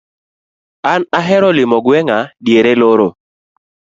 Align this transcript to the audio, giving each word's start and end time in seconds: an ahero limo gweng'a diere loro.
an 0.91 1.01
ahero 1.19 1.49
limo 1.57 1.77
gweng'a 1.85 2.19
diere 2.45 2.73
loro. 2.81 3.07